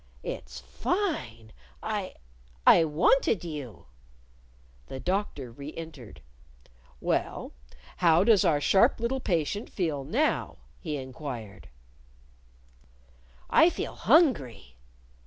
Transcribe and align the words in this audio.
"It's 0.23 0.61
fine! 0.61 1.51
I 1.83 2.15
I 2.65 2.85
wanted 2.85 3.43
you!" 3.43 3.85
The 4.87 4.99
Doctor 4.99 5.51
re 5.51 5.71
entered. 5.77 6.21
"Well, 6.99 7.53
how 7.97 8.23
does 8.23 8.43
our 8.43 8.59
sharp 8.59 8.99
little 8.99 9.19
patient 9.19 9.69
feel 9.69 10.03
now?" 10.03 10.57
he 10.79 10.97
inquired. 10.97 11.69
"I 13.47 13.69
feel 13.69 13.93
hungry." 13.93 14.75